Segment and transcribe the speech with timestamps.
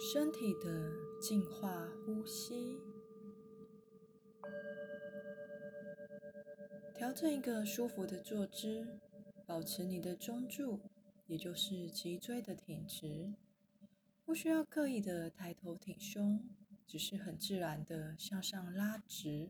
[0.00, 2.78] 身体的净化呼吸，
[6.94, 8.86] 调整一个舒服的坐姿，
[9.44, 10.78] 保持你的中柱，
[11.26, 13.34] 也就是脊椎的挺直，
[14.24, 16.48] 不需要刻意的抬头挺胸，
[16.86, 19.48] 只是很自然的向上拉直，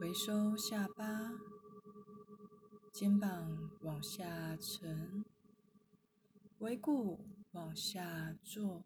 [0.00, 1.34] 回收下巴，
[2.90, 5.21] 肩膀往下沉。
[6.62, 7.18] 尾骨
[7.50, 8.84] 往下坐，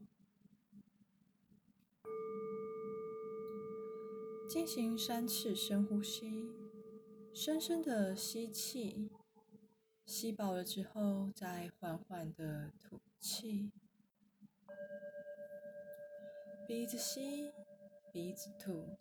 [4.49, 6.55] 进行三次深呼吸，
[7.35, 9.11] 深深的吸气，
[10.07, 13.71] 吸饱了之后再缓缓的吐气，
[16.66, 17.52] 鼻子吸，
[18.11, 18.97] 鼻子吐，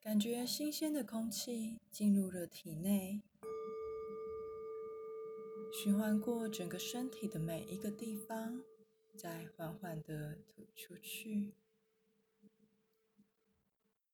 [0.00, 3.22] 感觉新鲜的空气进入了体内。
[5.72, 8.62] 循环过整个身体的每一个地方，
[9.16, 11.54] 再缓缓地吐出去。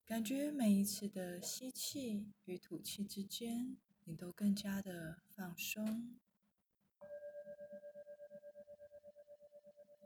[0.05, 6.17] 感觉每一次的吸气与吐气之间，你都更加的放松。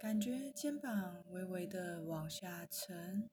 [0.00, 3.28] 感觉肩膀微微的往下沉，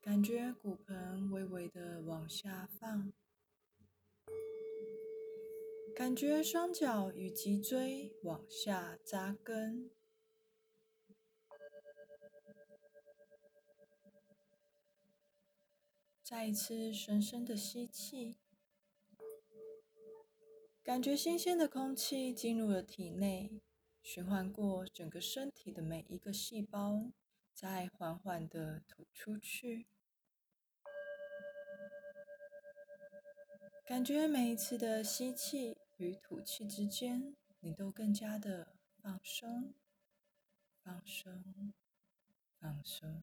[0.00, 3.12] 感觉骨盆微微的往下放。
[5.96, 9.90] 感觉双脚与脊椎往下扎根，
[16.22, 18.38] 再一次深深的吸气，
[20.82, 23.60] 感觉新鲜的空气进入了体内，
[24.02, 27.10] 循环过整个身体的每一个细胞，
[27.54, 29.86] 再缓缓的吐出去。
[33.86, 39.74] 感觉每一次的吸气与吐气之间，你都更加的放松、
[40.82, 41.74] 放松、
[42.58, 43.22] 放松。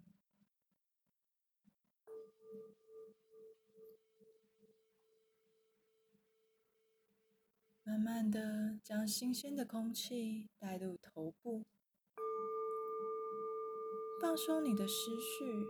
[7.84, 11.66] 慢慢的将新鲜的空气带入头部，
[14.22, 15.66] 放松你的思绪，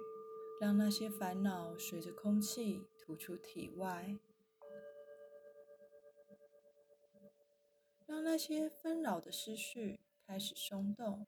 [0.60, 4.20] 让那些烦恼随着空气吐出体外。
[8.30, 11.26] 那些纷扰的思绪开始松动，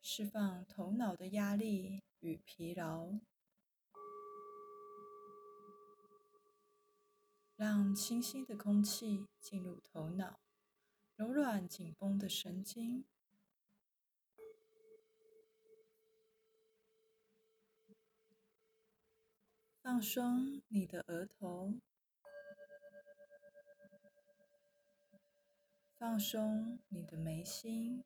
[0.00, 3.12] 释放头脑的压力与疲劳，
[7.54, 10.40] 让清新的空气进入头脑，
[11.14, 13.04] 柔软紧绷的神经，
[19.80, 21.74] 放松你的额头。
[26.02, 28.02] 放松你的眉心，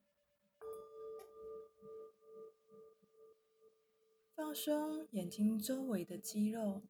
[4.35, 6.83] 放松眼睛周围的肌肉，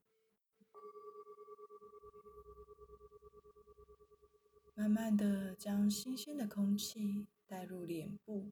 [4.75, 8.51] 慢慢的将新鲜的空气带入脸部，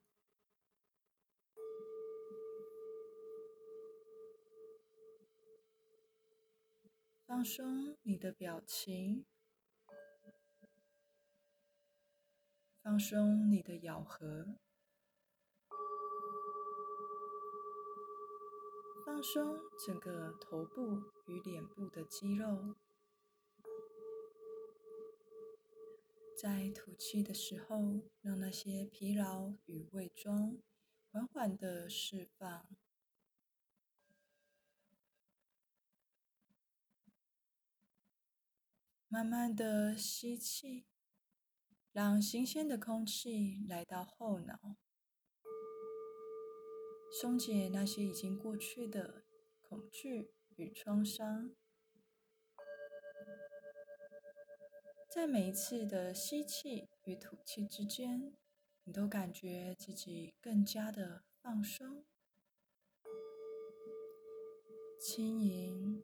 [7.27, 9.27] 放松你的表情。
[12.85, 14.59] 放松你的咬合，
[19.07, 22.77] 放松整个头部与脸部的肌肉。
[26.37, 30.59] 在吐气的时候，让那些疲劳与伪装
[31.11, 32.69] 缓缓的释放。
[39.09, 40.85] 慢慢的吸气。
[41.95, 44.59] 让新鲜的空气来到后脑，
[47.21, 49.23] 松解那些已经过去的
[49.61, 51.55] 恐惧与创伤。
[55.09, 58.37] 在每一次的吸气与吐气之间，
[58.83, 62.05] 你都感觉自己更加的放松、
[64.99, 66.03] 轻盈、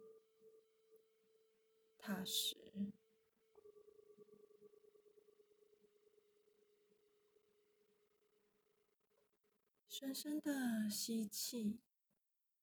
[1.98, 2.99] 踏实。
[9.92, 11.80] 深深的吸气，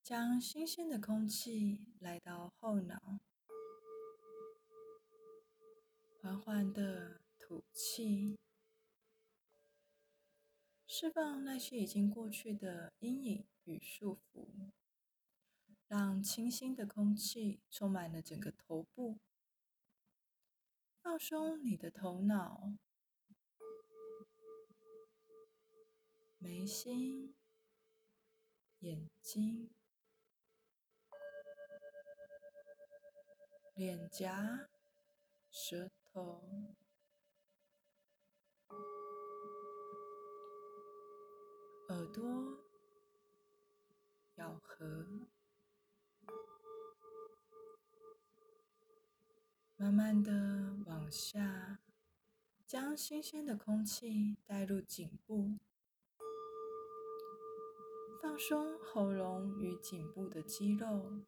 [0.02, 3.20] 将新鲜的空气来到后脑，
[6.22, 8.40] 缓缓的吐气，
[10.88, 14.72] 释放那些已经过去的阴影与束缚，
[15.90, 19.20] 让清新的空气充满了整个头部，
[21.02, 22.78] 放松你的头脑、
[26.40, 27.36] 眉心、
[28.80, 29.70] 眼睛、
[33.74, 34.70] 脸颊、
[35.50, 36.42] 舌头、
[41.90, 42.64] 耳朵、
[44.36, 45.28] 咬合。
[49.80, 51.80] 慢慢的往下，
[52.66, 55.60] 将新鲜的空气带入颈部，
[58.22, 61.24] 放松喉咙与颈部的肌肉。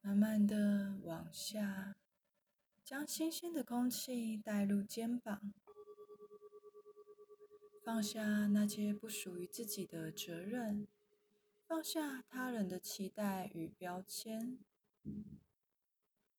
[0.00, 1.96] 慢慢的往下，
[2.84, 5.52] 将新鲜的空气带入肩膀。
[7.84, 10.86] 放下那些不属于自己的责任，
[11.66, 14.58] 放下他人的期待与标签，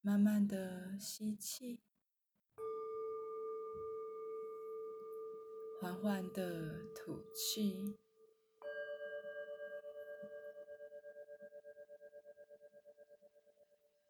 [0.01, 1.81] 慢慢的吸气，
[5.81, 7.99] 缓缓的吐气，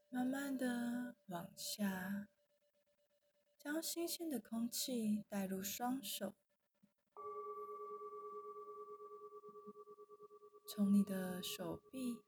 [0.10, 2.28] 慢慢的往下，
[3.57, 6.36] 将新鲜的空气带入双手。
[10.69, 12.19] 从你的手臂、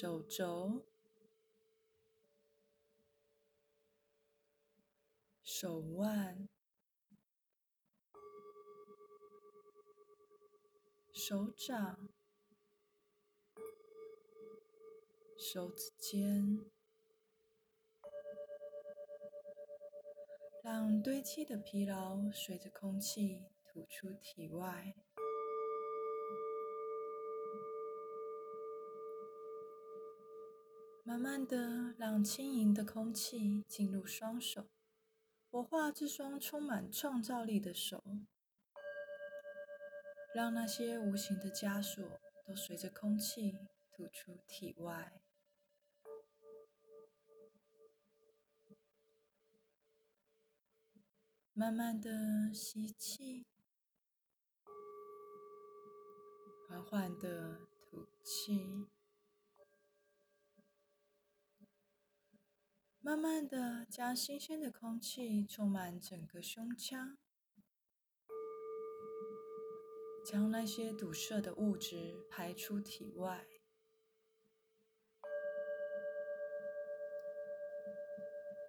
[0.00, 0.86] 手肘、
[5.42, 6.48] 手腕、
[11.12, 12.08] 手掌、
[15.36, 16.70] 手指尖。
[20.62, 24.94] 让堆积的疲劳随着空气吐出体外，
[31.08, 34.68] 慢慢的让轻盈的空气进入双手，
[35.48, 38.04] 我画这双充满创造力的手，
[40.34, 43.56] 让那些无形的枷锁都随着空气
[43.90, 45.22] 吐出体外。
[51.54, 53.46] 慢慢的吸气，
[56.68, 58.86] 缓缓的吐气，
[63.00, 67.16] 慢慢的将新鲜的空气充满整个胸腔，
[70.26, 73.46] 将那些堵塞的物质排出体外。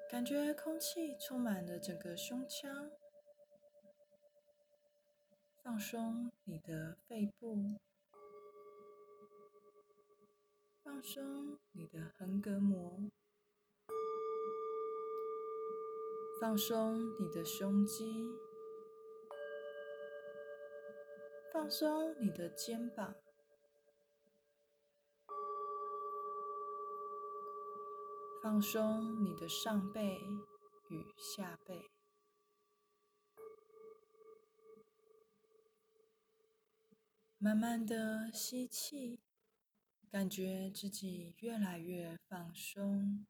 [0.10, 2.92] 感觉空气充满了整个胸腔，
[5.64, 7.80] 放松你的肺部，
[10.84, 13.12] 放松你的横膈膜，
[16.40, 18.26] 放松你的胸肌，
[21.52, 23.14] 放松你的肩膀。
[28.42, 30.18] 放松你的上背
[30.90, 31.92] 与下背，
[37.38, 39.20] 慢慢的吸气，
[40.10, 43.28] 感觉自己越来越放松，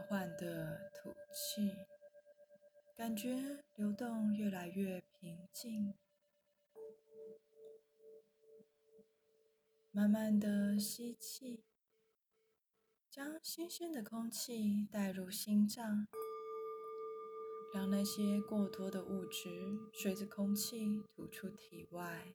[0.00, 1.76] 缓缓的吐气，
[2.96, 5.94] 感觉流动越来越平静。
[9.90, 11.64] 慢慢的吸气，
[13.10, 16.08] 将新鲜的空气带入心脏，
[17.74, 19.50] 让那些过多的物质
[19.92, 22.34] 随着空气吐出体外。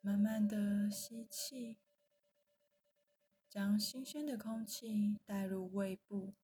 [0.00, 1.78] 慢慢的吸气，
[3.54, 6.34] 将新鲜的空气带入胃部。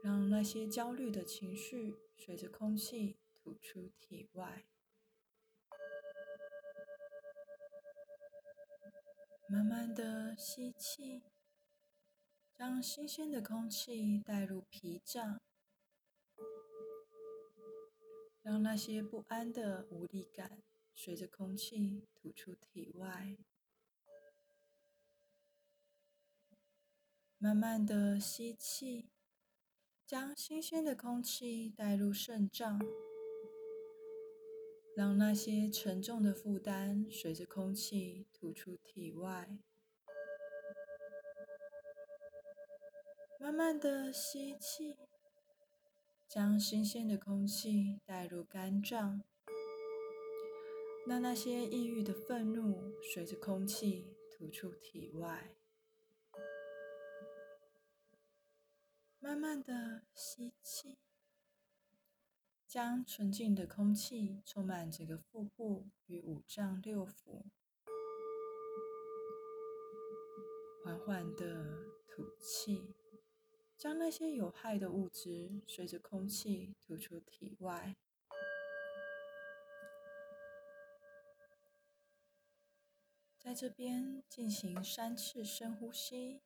[0.00, 4.64] 让那些焦虑的情绪随着空气吐出体外，
[9.48, 11.24] 慢慢的吸气，
[12.54, 15.40] 将新鲜的空气带入脾脏，
[18.42, 20.62] 让那些不安的无力感
[20.94, 23.36] 随着空气吐出体外，
[27.46, 29.08] 慢慢的吸气
[30.04, 32.76] 将新鲜的空气带入肾脏
[34.96, 39.60] 让那些沉重的负担随着空气吐出体外。
[43.38, 44.96] 慢慢的吸气
[46.26, 49.22] 将新鲜的空气带入肝脏
[51.06, 55.55] 让那些抑郁的愤怒随着空气吐出体外。
[59.26, 60.98] 慢慢的吸气，
[62.64, 67.42] 将纯净的空气充满整个腹部与五脏六腑。
[70.84, 72.94] 缓缓的吐气，
[73.76, 77.96] 将那些有害的物质随着空气吐出体外。
[83.36, 86.42] 在这边进行三次深呼吸。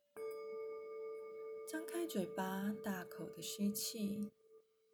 [1.71, 4.33] 张开嘴巴，大口的吸气，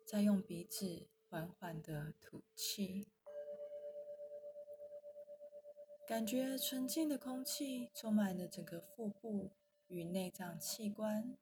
[0.04, 3.08] 再用鼻子缓缓的吐气。
[6.06, 9.52] 感觉纯净的空气充满了整个腹部
[9.86, 11.38] 与内脏器官，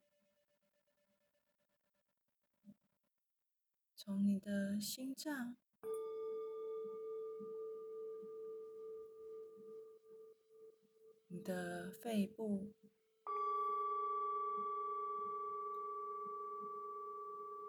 [3.93, 5.57] 从你的心脏、
[11.27, 12.71] 你的肺部。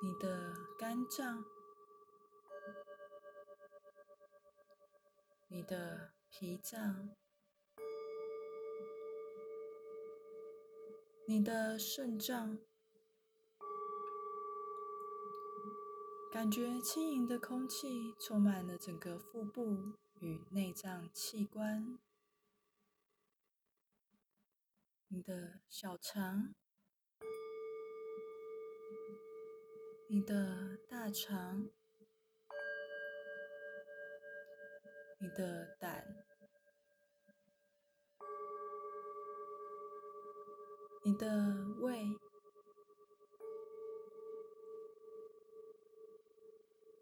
[0.02, 1.44] 你的肝脏，
[5.48, 7.16] 你的脾脏，
[11.26, 12.58] 你的肾脏，
[16.30, 21.98] 感觉轻盈的空气充满了整个腹部与内脏器官，
[25.08, 26.54] 你的小肠。
[30.08, 31.68] 你的大肠，
[35.18, 36.25] 你的胆，
[41.04, 41.26] 你的
[41.80, 42.04] 胃，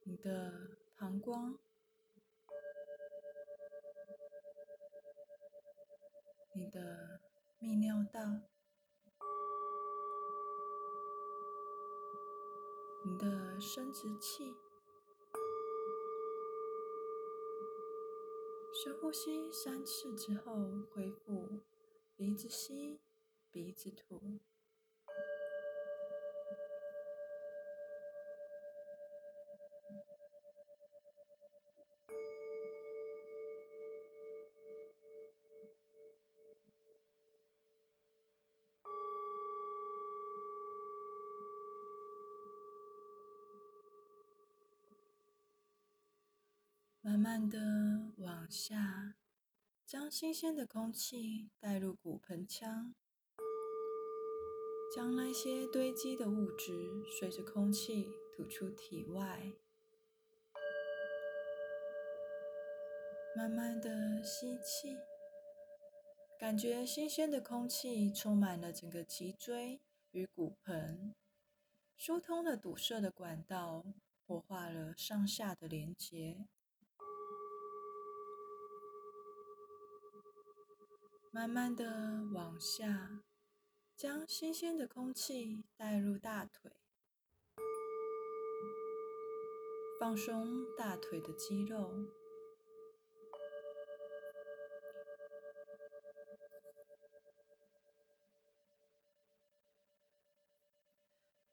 [0.04, 1.58] 你的膀胱，
[6.54, 7.20] 你的
[7.61, 8.49] 泌尿道。
[13.06, 14.54] 你的生殖器，
[18.73, 20.54] 深呼吸三次之后，
[20.90, 21.61] 恢复
[22.16, 22.99] 鼻子吸，
[23.50, 24.40] 鼻子吐。
[47.06, 47.58] 慢慢的
[48.16, 49.16] 往下，
[49.84, 52.94] 将新鲜的空气带入骨盆腔，
[54.96, 56.73] 将那些堆积的物质
[57.20, 59.52] 随着空气吐出体外。
[63.37, 64.96] 慢慢的吸气，
[66.40, 69.78] 感觉新鲜的空气充满了整个脊椎
[70.12, 71.14] 与骨盆，
[71.99, 73.84] 疏通了堵塞的管道，
[74.26, 76.46] 活化了上下的连接。
[81.34, 83.24] 慢慢的往下，
[83.96, 86.70] 将新鲜的空气带入大腿，
[89.98, 91.90] 放松大腿的肌肉。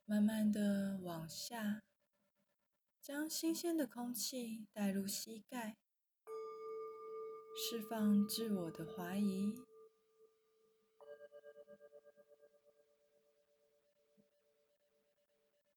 [0.05, 1.81] 慢慢的往下，
[3.01, 5.79] 将新鲜的空气带入膝盖，
[7.57, 9.70] 释放自我的怀疑。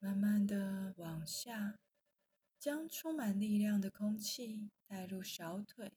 [0.04, 1.78] 慢慢的往下，
[2.58, 5.94] 将充满力量的空气带入小腿，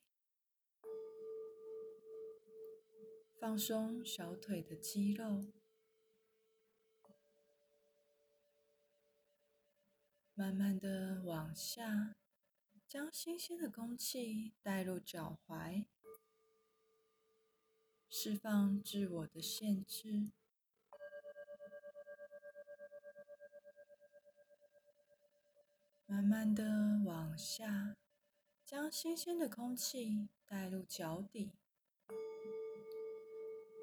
[3.37, 5.51] 放松小腿的肌肉。
[10.35, 12.15] 慢慢的往下，
[12.87, 15.85] 将新鲜的空气带入脚踝，
[18.09, 20.31] 释放自我的限制。
[26.17, 26.63] 慢慢的
[27.05, 27.95] 往下，
[28.65, 31.51] 将新鲜的空气带入脚底，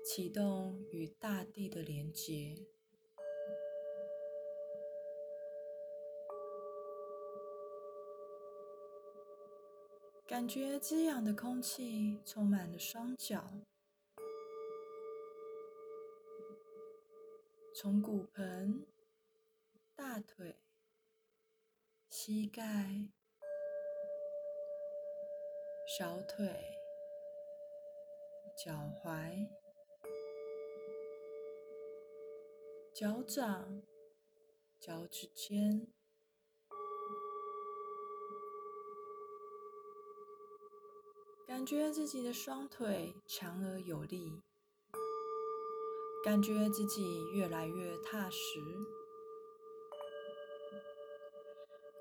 [0.05, 2.57] 启动与大地的连接，
[10.27, 13.49] 感觉滋养的空气充满了双脚，
[17.77, 18.85] 从骨盆、
[19.95, 20.57] 大腿、
[22.27, 22.63] 膝盖、
[25.87, 26.49] 小腿、
[28.57, 28.73] 脚
[29.05, 29.47] 踝、
[32.95, 33.83] 脚掌、
[34.81, 35.87] 脚趾尖。
[41.47, 44.41] 感觉自己的双腿强而有力，
[46.25, 48.61] 感觉自己越来越踏实，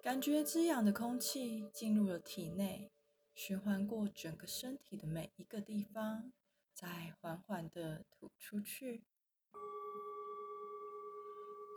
[0.03, 2.91] 感觉滋养的空气进入了体内，
[3.33, 6.33] 循环过整个身体的每一个地方，
[6.74, 9.05] 再缓缓地吐出去。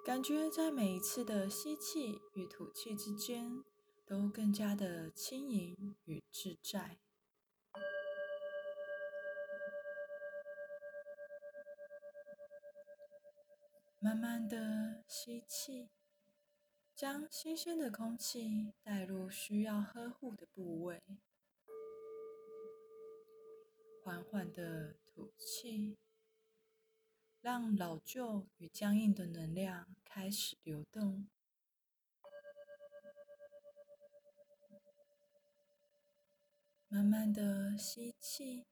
[0.04, 3.62] 感觉在每一次的吸气与吐气之间，
[4.04, 6.99] 都更加的轻盈与自在。
[14.00, 15.90] 慢慢的吸气，
[16.96, 21.02] 将新鲜的空气带入需要呵护的部位。
[24.02, 25.98] 缓缓的吐气，
[27.42, 31.28] 让老旧与僵硬的能量开始流动。
[36.88, 38.64] 慢慢的吸气，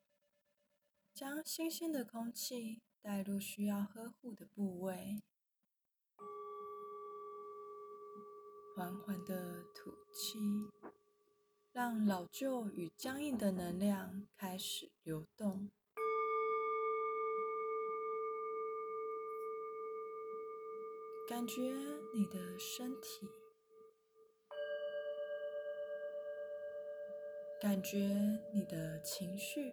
[1.12, 2.80] 将新鲜的空气。
[3.02, 5.22] 带入需要呵护的部位，
[8.74, 10.36] 缓缓的吐气，
[11.72, 15.70] 让老旧与僵硬的能量开始流动。
[21.28, 21.62] 感觉
[22.12, 23.28] 你的身体，
[27.60, 27.96] 感觉
[28.52, 29.72] 你的情绪。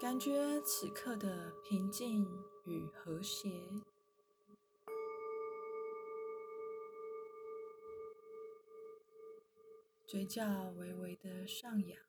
[0.00, 2.24] 感觉此刻的平静
[2.64, 3.50] 与和谐，
[10.16, 12.02] 嘴角微微的上扬。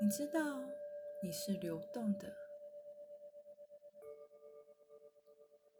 [0.00, 0.60] 你知道
[1.20, 2.36] 你是流动的，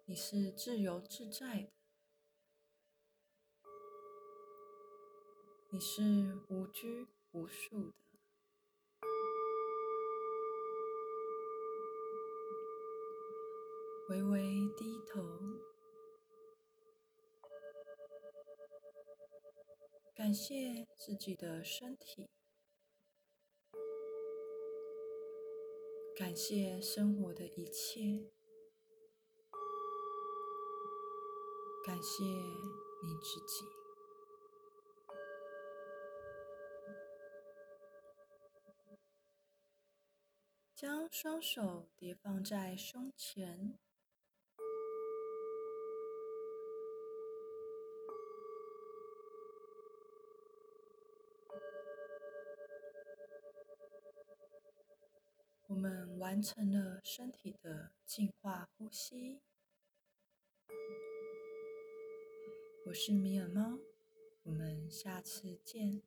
[0.04, 1.70] 你是自由自在的。
[5.70, 6.02] 你是
[6.48, 7.94] 无拘无束的，
[14.08, 14.40] 微微
[14.76, 15.22] 低头，
[20.24, 22.30] 感谢自己的身体，
[26.16, 28.32] 感谢生活的一切，
[31.84, 33.66] 感谢你自己。
[40.74, 43.78] 将双手叠放在胸前，
[56.34, 59.40] 完成了身体的净化呼吸。
[62.86, 63.78] 我是米尔猫，
[64.42, 66.02] 我们下次见。